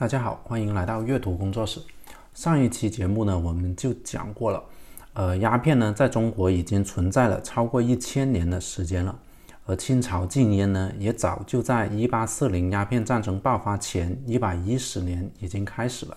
[0.00, 1.78] 大家好，欢迎来到阅读工作室。
[2.32, 4.64] 上一期节目呢，我们就讲过了，
[5.12, 9.14] 呃，鸦片呢，在中国已经存在了超过一千年的时间了，
[9.66, 16.16] 而清朝禁烟呢，也早就在一八四零鸦片战争爆发前一百一十年已经开始了。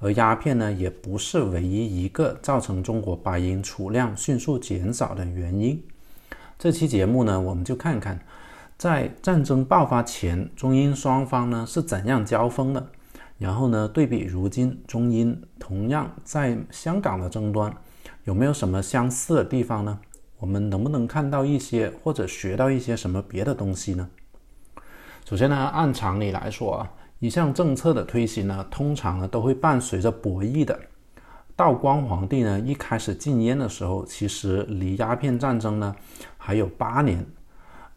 [0.00, 5.84] 而鸦片呢，也不是唯一一个造成中国白银储量迅速减少的原因。
[6.58, 8.18] 这期节目呢，我们就看看，
[8.78, 12.88] 在战争爆发前，中英双方呢是怎样交锋的。
[13.38, 17.74] 然后呢，对比如今中英同样在香港的争端，
[18.24, 19.98] 有没有什么相似的地方呢？
[20.38, 24.08] 我们能不能看到一些或者学到一些什么别的东西呢？
[25.24, 30.78] 首先呢，按常理来说啊，一项政策的推行呢，通常呢都会伴随着博弈的。
[31.54, 35.94] 道光皇帝呢一开始禁烟的时候，其实离鸦片战争呢
[36.38, 37.26] 还有八年，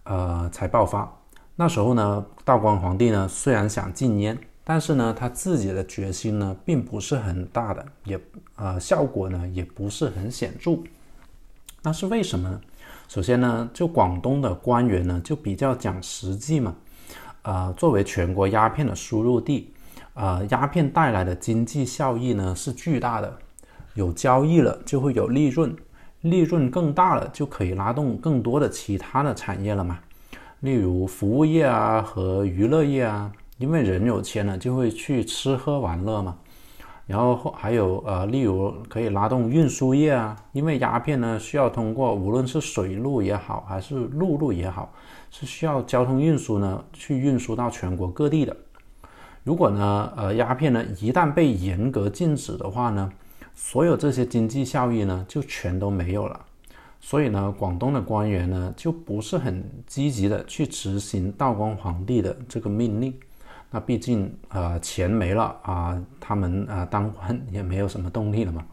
[0.04, 1.12] 呃才爆发。
[1.56, 4.38] 那时候呢，道光皇帝呢虽然想禁烟。
[4.68, 8.20] 但是呢，他自己的决心呢，并不是很大的，也
[8.56, 10.80] 呃，效果呢，也不是很显著。
[11.84, 12.60] 那是为什么呢？
[13.08, 16.76] 首先呢，就广东的官员呢，就比较讲实际嘛。
[17.44, 19.72] 呃，作为全国鸦片的输入地，
[20.16, 23.38] 呃，鸦片带来的经济效益呢是巨大的。
[23.94, 25.76] 有交易了，就会有利润，
[26.22, 30.00] 利润更大了，就可以拉动更多的其他的产业了嘛。
[30.62, 33.32] 例如服务业啊和娱乐业啊。
[33.58, 36.38] 因为人有钱了，就会去吃喝玩乐嘛。
[37.08, 44.92] 然后还有呃，例如可以拉动运输业啊，因为鸦片呢需要通过无论是水路也好，还是陆路也好，
[45.30, 48.58] 是需要交通运输呢去运输到全国各地的。
[49.44, 53.12] 如果呢呃鸦片呢一旦被严格禁止的话呢，
[53.54, 56.40] 所有这些经济效益呢就全都没有了。
[57.00, 63.14] 所以呢，广东的官员呢就不是很积极的去执行道光皇帝的这个命令。
[63.72, 68.66] 那毕竟，呃，钱没了啊，他们啊当官也没有什么动力了嘛。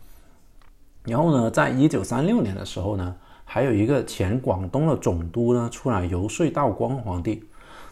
[1.05, 7.43] 然后呢，在一九三六年的时候呢，还有一个前广东的总督呢出来游说道光皇帝，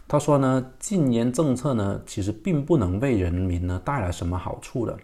[0.07, 4.97] 他说呢，禁烟政策呢其实并不能为人民呢带来什么好处的，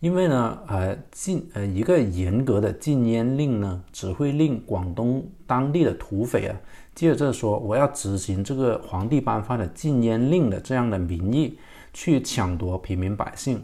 [0.00, 6.56] 因为呢，呃，禁呃一个严格的禁烟令呢，只会令广东当地的土匪啊。
[6.94, 11.58] 接着说，我要执行这个皇帝颁发的禁烟令的这样的名义
[11.92, 13.60] 去抢夺平民百姓，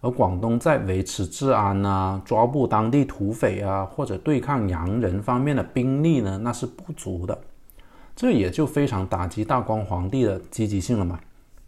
[0.00, 7.36] 而广东在维持治安啊、抓捕当地土匪啊或者对抗洋人方面的兵力呢，那是不足的，
[8.14, 11.18] 这也就非常打击道光皇帝的积极性了嘛。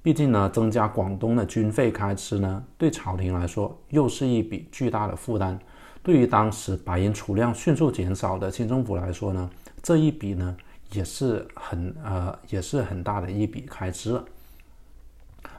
[0.03, 5.59] 毕竟呢，增加广东的军费开支呢，对朝廷来说又是一笔巨大的负担。
[6.03, 9.51] 对于当时白银储量迅速减少的清政府来说呢，
[9.83, 10.57] 这一笔呢。
[10.93, 14.25] 也是很呃，也是很大的一笔开支了。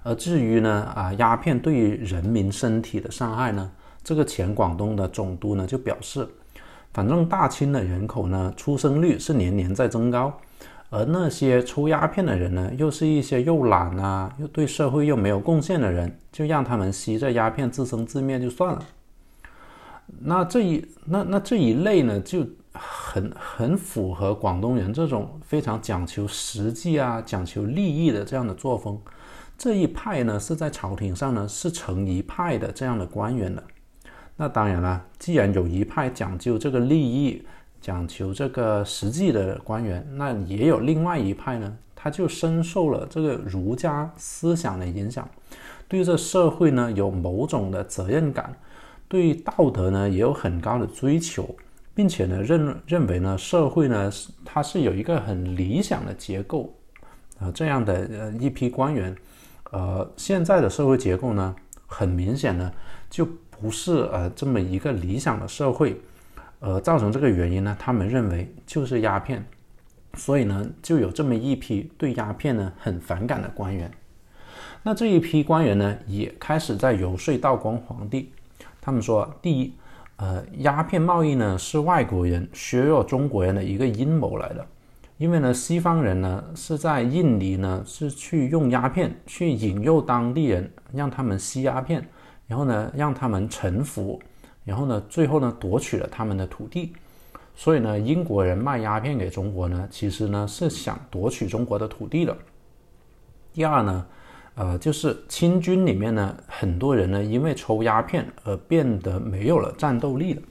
[0.01, 3.71] 而至于呢，啊，鸦片对于人民身体的伤害呢，
[4.03, 6.27] 这个前广东的总督呢就表示，
[6.94, 10.35] 反正大清的人口呢出生率是年年在增高，
[10.89, 18.85] 而那些抽鸦片的人呢，又是一些又懒啊，又对社会又没有贡献的人，就让他们吸着鸦片自生自灭就算了。
[20.22, 22.45] 那这一那那这一类呢就。
[22.72, 28.97] 很很符合广东人这种非常讲求实际啊、讲求利益的这样的作风。
[29.57, 33.61] 这一派呢是在朝廷上呢是成一派的这样的官员的。
[34.38, 37.44] 那当然了，既然有一派讲究这个利益、
[37.81, 45.28] 讲求这个实际的官员，那也有另外一派呢，他就深受了这个儒家思想的影响，
[45.88, 48.56] 对这社会呢有某种的责任感，
[49.07, 51.56] 对道德呢也有很高的追求。
[51.95, 54.09] 并且呢，认认为呢，社会呢，
[54.45, 56.73] 它是有一个很理想的结构，
[57.39, 59.13] 啊，这样的一批官员，
[59.72, 61.53] 呃，现在的社会结构呢，
[61.88, 62.72] 很明显呢，
[63.09, 66.00] 就不是呃这么一个理想的社会，
[66.59, 69.45] 呃，造成这个原因呢，他们认为就是鸦片，
[70.13, 73.91] 所以呢，就有这么一批对鸦片呢很反感的官员，
[74.83, 78.31] 那这一批官员呢，也开始在游说道光皇帝，
[78.79, 79.73] 他们说，第一。
[80.21, 84.67] 呃，鸦片贸易呢是外国人削弱中国人的一个阴谋来的，
[85.15, 92.05] 因为呢，西方人呢是在印尼呢是去用鸦片去引诱当地人，让他们吸鸦片，
[92.47, 94.21] 然后呢让他们臣服，
[94.69, 96.94] 然后呢最后呢夺取了他们的土地，
[97.56, 102.38] 所以呢英国人卖鸦片给中国呢，其实呢是想夺取中国的土地的。
[103.54, 104.06] 第二呢。
[104.56, 110.42] 呃，就是清军里面呢，很多人呢因为抽鸦片而变得没有了战斗力了。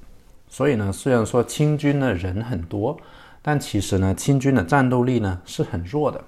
[0.48, 2.98] 所以呢，虽然说清军的人很多，
[3.42, 6.24] 但其实呢，清军的战斗力呢是很弱的。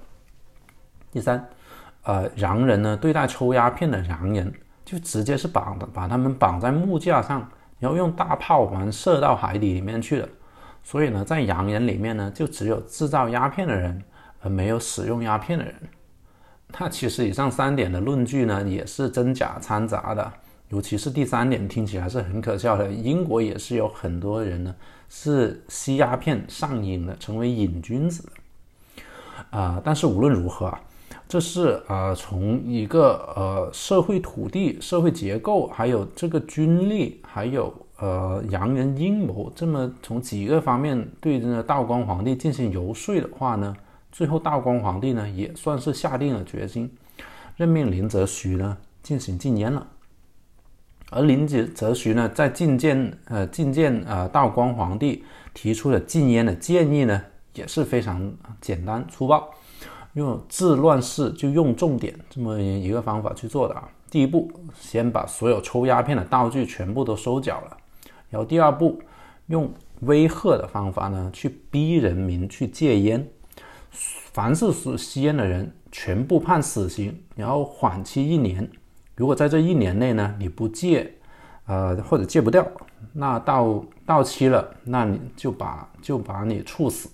[1.11, 1.43] 第三，
[2.03, 4.53] 呃洋人呢对待抽鸦片的洋人，
[4.85, 7.49] 就直接是绑的，把他们绑在木架上，
[7.81, 10.29] 然后用大炮完射到海底里面去的。
[10.81, 14.01] 所以呢，在洋人里面呢，就只有制造鸦片的人，
[14.39, 15.75] 而没有使用鸦片的人。
[16.79, 20.31] 那其实以上三点的论据呢，也是真假掺杂的。
[20.69, 22.89] 尤其是第三点，听起来是很可笑的。
[22.89, 24.73] 英国也是有很多人呢，
[25.09, 29.59] 是吸鸦片上瘾的，成为瘾君子的。
[29.59, 30.79] 啊，但是无论如何啊，
[31.31, 43.73] 这是啊，从一个呃社会土地、社会结构，还有这个军力，还有呃洋人阴谋，这么从几个方面对这个道光皇帝进行游说的话呢，
[44.11, 46.91] 最后道光皇帝呢也算是下定了决心，
[47.55, 49.87] 任命林则徐呢进行禁烟了。
[51.11, 55.23] 而林则则徐呢，在觐见呃觐见呃道光皇帝
[55.53, 57.21] 提出的禁烟的建议呢，
[57.53, 58.29] 也是非常
[58.59, 59.49] 简单粗暴，
[60.13, 63.87] 用治乱世就用重点这么一个方法去做的啊。
[64.09, 67.77] 第一步，先把所有抽鸦片的道具全部都收缴了，
[68.29, 69.01] 然后第二步，
[69.47, 69.71] 用
[70.01, 73.25] 威吓的方法呢，去逼人民去戒烟，
[73.91, 78.69] 凡是是吸烟的人，全部判死刑，然后缓期一年。
[79.15, 81.09] 如果在这一年内呢，你不戒，
[81.67, 82.65] 呃，或者戒不掉，
[83.13, 87.07] 那到到期了，那你就把就把你处死，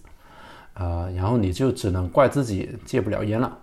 [0.79, 3.57] 呃，然后你就只能怪自己戒不了烟了，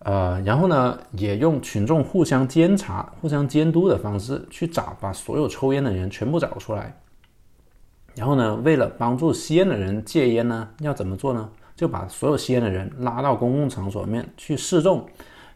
[0.00, 6.96] 呃，然后呢，也用群众互相监察、互相监督的方式去找，把所有抽烟的人全部找出来，
[8.14, 11.48] 然后呢，为了帮助吸烟的人戒烟呢，要怎么做呢？
[11.74, 15.04] 就把所有吸烟的人拉到公共场所里面去示众。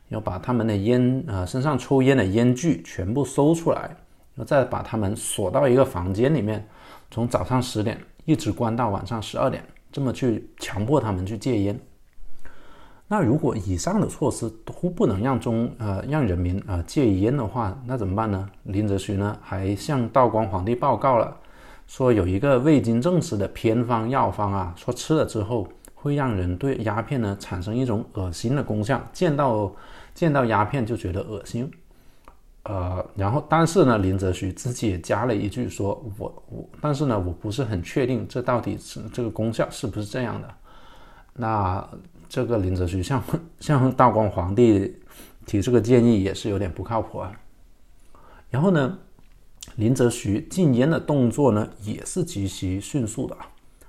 [0.08, 6.66] 要把他们的烟，呃，身上抽烟的烟具全部搜出来，然后再把他们锁到一个房间里面，
[7.10, 11.78] 从早上十点一直关到晚上十二点，这么去强迫他们去戒烟。
[13.06, 18.48] 那如果以上的措施都不能让中，呃，让人民啊戒烟的话，那怎么办呢？
[18.64, 21.36] 林则徐呢还向道光皇帝报告了，
[21.86, 29.72] 说有一个未经证实的偏方药方啊，说吃了之后会让人对鸦片呢产生一种恶心的功效，见到。
[30.14, 31.70] 见到鸦片就觉得恶心，
[32.68, 40.54] 呃，然后但是呢，林则徐自己也加了一句说：“我我，但是呢，我不是很确定这到底是这个功效是不是这样的。”
[41.32, 41.88] 那
[42.28, 43.24] 这个林则徐向
[43.58, 44.94] 向道光皇帝
[45.46, 47.32] 提这个建议也是有点不靠谱啊。
[48.50, 48.98] 然后呢，
[49.76, 53.34] 林则徐禁烟的动作呢也是极其迅速的，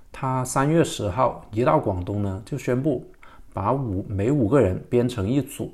[0.10, 3.06] 他三月十号一到广东呢就宣布
[3.52, 5.70] 把五每五个人编成一组。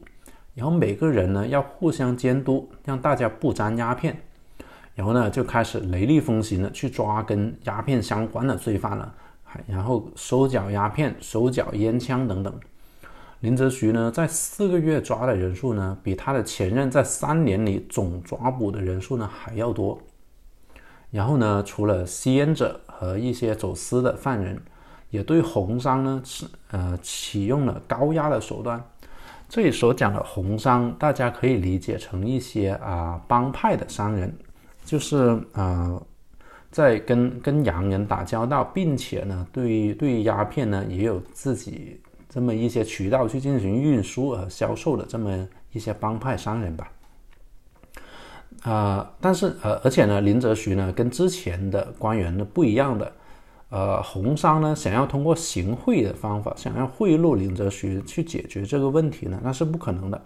[0.55, 4.17] 然后每个人呢要互相监督，让大家不沾鸦片。
[4.95, 9.13] 然后呢就开始雷厉风行的去抓跟鸦片相关的罪犯了，
[9.67, 12.59] 然后收缴鸦片、收缴烟枪等等。
[13.41, 19.99] 林则徐呢在四个月抓的人数呢，比他的前任在三年里总抓捕的人数呢还要多。
[21.11, 24.61] 然后呢，除了吸烟者和一些走私的犯人，
[25.09, 28.81] 也对红商呢是呃启用了高压的手段。
[29.47, 34.35] 这里所讲的红商，大家可以理解成一些啊帮派的商人，
[34.83, 36.01] 就是啊
[36.71, 46.91] 在跟跟洋人打交道，并且呢对对鸦片呢也有自己这么一些渠道去进行运输和销售的这么一些帮派商人吧。
[48.63, 53.11] 啊，但是呃而且呢林则徐呢跟之前的官员呢不一样的。
[53.69, 60.21] 呃，红商呢想要通过行贿的方法，想要贿赂林则徐去解决这个问题呢，那是不可能的，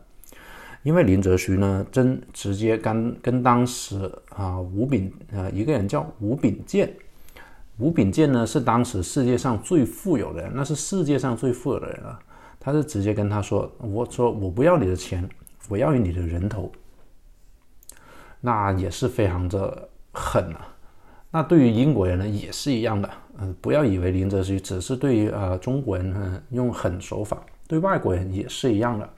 [0.83, 6.93] 因为林则徐呢真直接跟跟当时啊吴炳呃一个人叫吴炳建，
[7.77, 12.19] 吴炳建呢是当时世界上最富有的人，那是世界上最富有的人了，
[12.59, 15.27] 他是直接跟他说，我说我不要你的钱，
[15.69, 16.69] 我要你的人头，
[18.41, 20.75] 那也是非常的狠啊。
[21.31, 23.09] 那对于英国人呢也是一样的。
[23.41, 29.09] 嗯，不要以为林则徐只是对于呃中国人嗯用狠手法，对外国人也是一样的，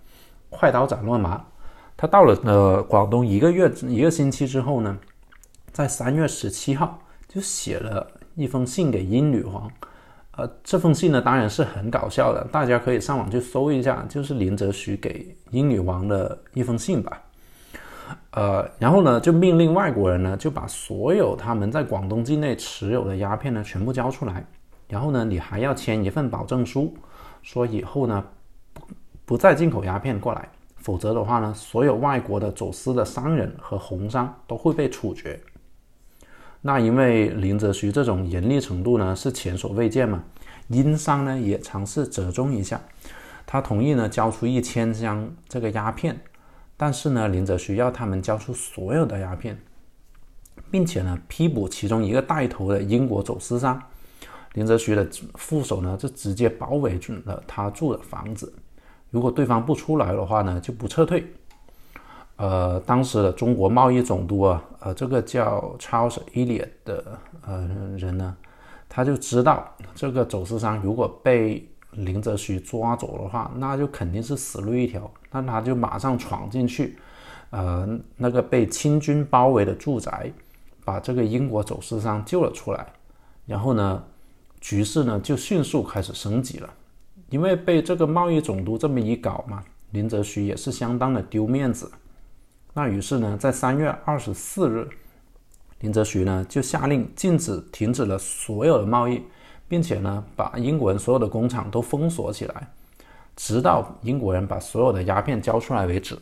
[0.50, 1.44] 快刀斩乱麻。
[1.98, 4.98] 他到了呃广东一个月一个星期之后呢，
[5.72, 9.70] 在三月十七号就写了一封信给英女皇。
[10.38, 17.22] 呃，这封信呢当然是很搞笑的，大家可以上网去搜一下，就是林则徐给英女王的一封信吧。
[18.32, 24.46] 呃，然后呢，就命令外国人呢，就把所有他们在广东境内持有的鸦片呢，全部交出来。
[24.88, 26.94] 然后呢，你还要签一份保证书，
[27.41, 28.24] 说以后呢，
[28.74, 28.82] 不
[29.25, 35.39] 不再进口鸦片过来，否则的话呢，所有外国的走私的商人和红商都会被处决。
[36.62, 40.24] 那因为林则徐这种严厉程度呢，是前所未见嘛，
[40.68, 42.80] 英商呢也尝试折中一下。
[43.48, 46.18] 他同意呢交出一千箱这个鸦片，
[46.82, 49.56] 但是呢林则徐要他们交出所有的鸦片，
[50.72, 53.80] 并且呢批捕其中一个带头的英国走私商。
[54.54, 58.52] 林则徐的副手呢就直接包围住了他住的房子，
[59.12, 61.24] 如果对方不出来的话呢就不撤退。
[62.38, 68.36] 呃，当时的中国贸易总督啊，呃，这个叫 Charles Elliot 的呃人呢，
[68.90, 75.12] 他就知道这个走私商如果被林则徐抓走的话，那就肯定是死路一条。
[75.32, 76.98] 那他就马上闯进去，
[77.52, 80.32] 呃，那个被清军包围的住宅，
[80.84, 82.86] 把这个英国走私商救了出来。
[83.46, 84.04] 然后呢，
[84.60, 86.70] 局势呢就迅速开始升级了，
[87.30, 91.92] 因为被这个贸易总督这么一搞嘛，林则徐也是相当的丢面子。
[92.74, 94.88] 那于是呢，在三月二十四日，
[95.80, 99.22] 林则徐呢就下令禁止、停止了所有的贸易，
[99.68, 102.72] 并且呢把英国人所有的工厂都封锁起来，
[103.36, 106.18] 直到英国人把所有的鸦片交出来为止。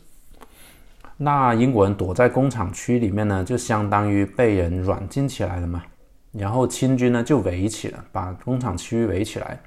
[1.17, 5.83] 那英国人躲在工厂区里面呢，就相当于被人软禁起来了嘛。
[6.31, 9.59] 然后清军呢就围起了，把工厂区围起来，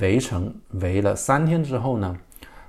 [0.00, 2.16] 围城围了三天之后呢，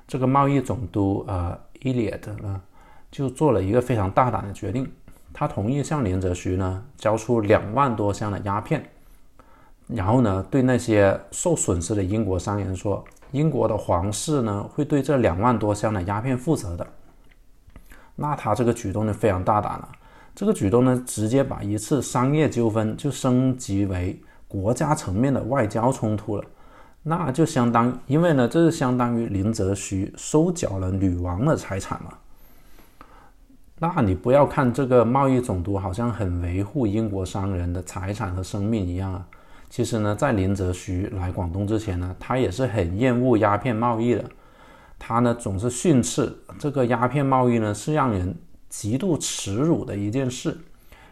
[0.07, 2.61] 这个贸易总督呃伊列特呢。
[3.09, 4.85] 就做了一个非常大胆的决定，
[5.33, 8.83] 他同意向林则徐呢交出两万多箱的鸦片，
[9.87, 16.87] 然后呢对那些受损失的英国商人说，英国的皇室呢会对这两万多箱的鸦片负责的。
[18.15, 19.89] 那他这个举动就非常大胆了，
[20.33, 26.43] 这个举动呢直接把一次商业纠纷就升级为国家层面的外交冲突了，
[27.03, 32.13] 那就相当，因为呢这是相当于林则徐收缴了女王的财产嘛。
[33.79, 39.27] 那你不要看这个贸易总督好像很维护英国商人的财产和生命一样啊，
[39.69, 44.23] 其实呢，在林则徐来广东之前呢，他也是很厌恶鸦片贸易的。
[44.99, 48.35] 他呢总是训斥这个鸦片贸易呢是让人
[48.67, 50.57] 极度耻辱的一件事，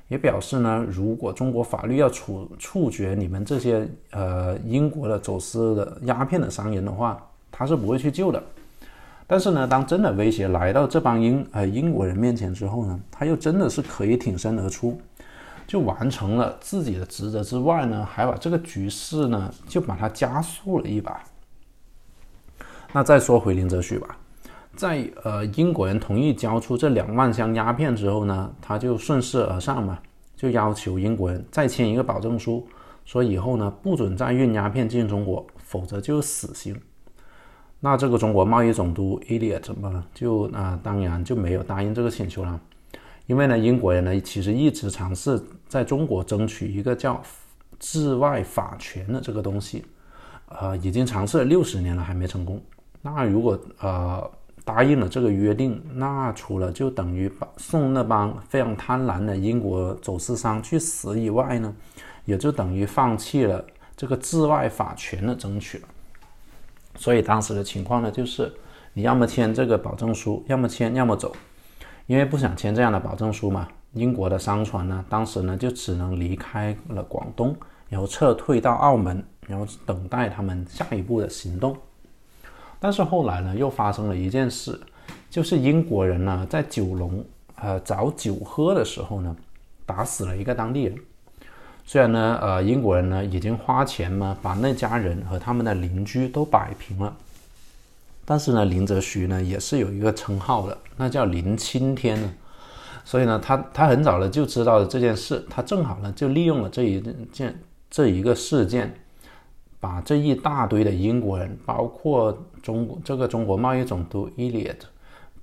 [0.07, 7.21] 也表示呢，如果中国法律要处处决你们这些呃英国的走私的鸦片的商人的话，
[7.51, 8.41] 他是不会去救的。
[9.27, 14.99] 但是呢，当真的威胁来到这帮英呃英国人面前之后呢，他又真的是可以挺身而出，
[15.67, 21.23] 就完成了自己的职责之外呢，还把这个局势呢就把它加速了一把。
[22.93, 24.17] 那再说回林则徐吧，
[24.75, 29.99] 在呃英国人同意交出这两万箱鸦片之后呢，他就顺势而上嘛，
[30.35, 32.65] 就要求英国人再签一个保证书，
[33.03, 36.79] 说以后呢不准再运鸦片进中国，否则就死刑。
[37.81, 42.59] 那这个中国贸易总督 Elliot 嘛，就啊，当然就没有答应这个请求了，
[43.27, 47.21] 因为呢，英国人呢其实一直尝试在中国争取一个叫
[47.79, 49.83] 治外法权的这个东西，
[50.47, 52.61] 呃，已经尝试了六十年了，还没成功。
[53.01, 54.29] 那如果呃
[54.63, 61.73] 答应了这个约定，那除了就等于把送那帮非常贪婪的英国走私商去死以外呢，
[62.25, 63.63] 也就等于放弃了
[63.95, 65.87] 这个治外法权的争取了。
[66.95, 68.51] 所以当时的情况呢，就是
[68.93, 71.35] 你要么签这个保证书，要么签，要么走。
[72.07, 77.55] 因为不想签这样的保证书嘛，英国的商船呢，当时呢就只能离开了广东，
[77.89, 81.75] 然后撤退到澳门，然后等待他们下一步的行动。
[82.77, 84.77] 但是后来呢，又发生了一件事，
[85.29, 87.23] 就是英国人呢在九龙
[87.55, 89.33] 呃找酒喝的时候呢，
[89.85, 90.95] 打死了一个当地人。
[91.85, 97.15] 虽然呢，呃，英国人呢已经花钱嘛，把那家人和他们的邻居都摆平了，
[98.25, 102.33] 但是呢，林则徐呢也是有一个称号的，那叫林青天呢。
[103.07, 106.99] 所以呢，他他很早的就知道了这件事，他正好呢就利用了这一
[107.31, 107.57] 件
[107.89, 108.91] 这一个事件，
[109.79, 114.79] 把这一大堆的英国人，包括中国这个中国贸易总督 Eliot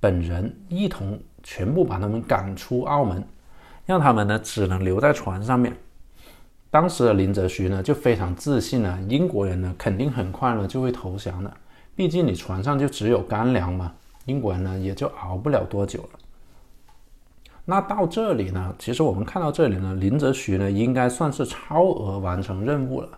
[0.01, 3.23] 本人一同全部把他们赶出澳门，
[3.85, 5.73] 让他们呢只能留在船上面。
[6.69, 11.53] 当时的林则徐呢就非常自信了，英国人呢肯定很快呢就会投降的，
[11.95, 13.93] 毕竟你船上就只有干粮嘛，
[14.25, 16.19] 英国人呢也就熬不了多久了。
[17.65, 23.09] 那到这里呢，其实我们看到这里呢，林则徐呢应该算是超额完成任务了，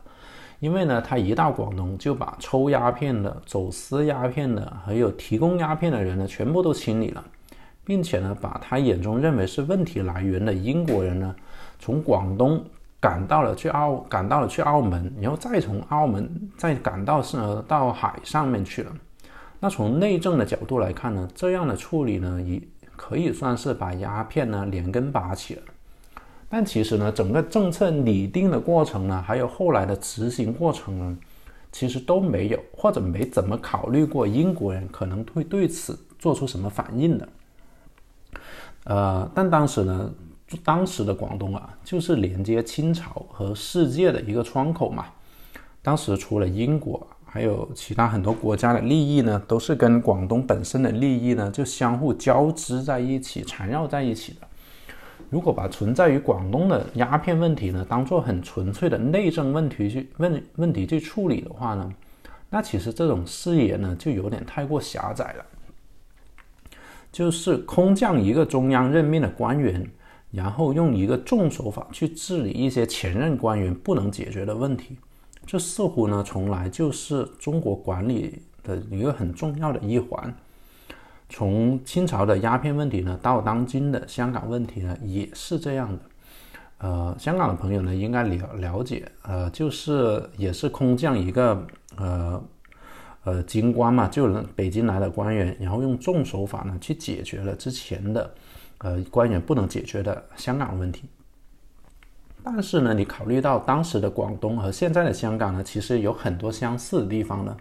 [0.59, 7.23] 因为呢他一到广东就把抽鸦片的、走私鸦片的，还有提供鸦片的人呢全部都清理了，
[7.83, 11.35] 并且呢把他眼中认为是问题来源的英国人呢
[11.79, 12.63] 从广东。
[12.97, 17.37] 赶到了去澳，赶到了去澳门，然后再从澳门再赶到是
[17.67, 18.91] 到海上面去了。
[19.59, 22.59] 那从内政的角度来看呢，这样的处理呢，也
[22.95, 25.61] 可以算是把鸦片呢连根拔起了。
[26.47, 31.17] 但其实呢，整个政策拟定的过程呢，还有后来的执行过程呢，
[31.71, 37.27] 其实都没有，或者没怎么考虑过英国人可能会对此做出什么反应的。
[38.85, 40.13] 呃，但当时呢，
[40.63, 45.05] 当时的广东啊，就是连接清朝和世界的一个窗口嘛。
[45.81, 54.47] 当时除了英国，还有其他很多国家的利益呢，都是跟广东本身的利益呢，就相互交织在一起，缠绕在一起的。
[55.29, 61.91] 如果把存在于广东的鸦片问题呢，当做很纯粹的内政问题去问问题去处理的话呢，
[62.49, 65.45] 那其实这种视野呢，就有点太过狭窄了。
[67.11, 69.85] 就是空降一个中央任命的官员，
[70.31, 74.97] 然后用一个重手法去治理一些前任官员不能解决的问题，
[75.45, 80.35] 这似乎呢，从来就是中国管理的一个很重要的一环。
[81.27, 85.99] 从清朝的鸦片问题呢，到当今的香港问题呢，也是这样的。
[86.77, 91.65] 呃，香港的朋友呢，应该了了解，呃，就是也是空降一个
[91.97, 92.43] 呃
[93.23, 98.29] 呃京官嘛，就北京来的官员，然后用重手法呢，去解决了之前的
[98.79, 101.05] 呃官员不能解决的香港问题。
[102.47, 107.57] 但是呢，你考虑到当时的广东和现在的香港呢，其实有很多相似的地方呢。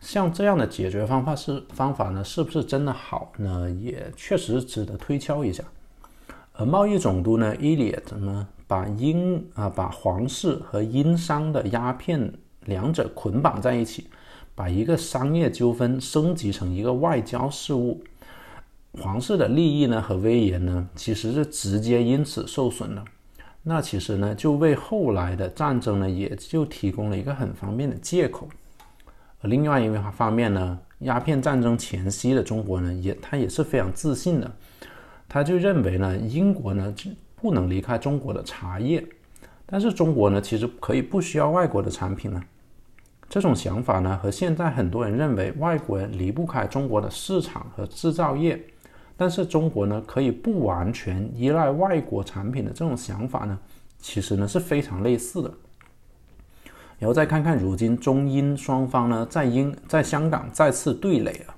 [0.00, 3.70] 像这样的解决方法是方法呢，是不是真的好呢？
[3.70, 5.62] 也确实值得推敲一下。
[6.54, 12.32] 而贸易总督呢，伊列怎么把英啊把皇室和英商的鸦片
[12.64, 14.08] 两者捆绑在一起，
[14.54, 18.02] 把一个商业纠纷升级成一个外交事务，
[19.02, 23.04] 皇室的利益呢和威严呢，其实是直接因此受损的。
[23.66, 28.46] 那其实呢，就为后来的战争呢，也就提供了一个很方便的借口。
[29.40, 34.50] 而另外一方面呢，鸦片战争前夕的中国呢，也他也是非常自信的，
[35.26, 39.02] 他就认为呢，英国呢就不能离开中国的茶叶，
[39.64, 42.42] 但是中国呢其实可以不需要外国的产品呢。
[43.30, 48.62] 这种想法呢，和现在很多人认为外国人离不开中国的市场和制造业，
[49.16, 53.58] 但是中国呢可以不完全依赖外国产品的这种想法呢，
[53.98, 55.50] 其实呢是非常类似的。
[56.98, 61.54] 然后再看看如今中英双方呢，在英在香港再次对垒了。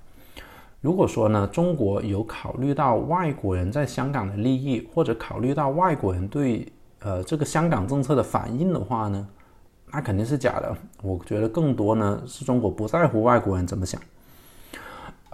[0.81, 9.29] 如果说呢，中国有考虑到外国人在香港的利益，或者考虑到外国人对呃这个香港政策的反应的话呢，
[9.93, 10.77] 那肯定是假的。
[11.03, 14.01] 我觉得更多呢是中国不在乎外国人怎么想。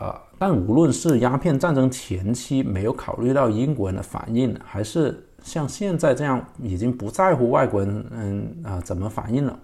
[0.03, 9.57] 呃，但无论是鸦片战争前期没有考虑到英国人的反应，还是像现在这样已经不在乎外国人嗯啊怎么反应了。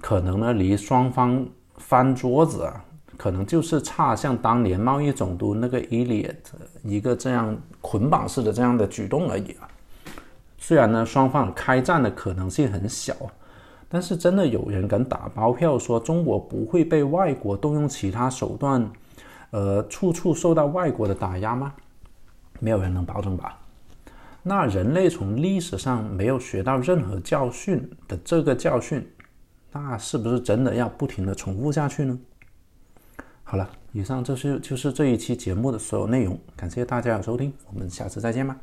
[0.00, 2.82] 可能呢，离双方翻桌子啊，
[3.18, 9.68] 可能就是差像当年贸易总督那个伊利特一个这样捆绑式的这样的举动而已啊。
[10.56, 13.14] 虽然呢，双方开战的可能性很小，
[13.86, 18.90] 但是真的有人敢打包票说中国不会被外国动用其他手段，
[19.54, 21.72] 呃，处处受到外国的打压吗？
[22.58, 23.56] 没有人能保证吧？
[24.42, 29.08] 那人类从历史上没有学到任何教训的这个教训。
[29.70, 32.18] 那是不是真的要不停的重复下去呢？
[33.44, 38.58] 好了，以上就是就是这一期节目的所有内容，感谢大家的收听，我们下次再见吧。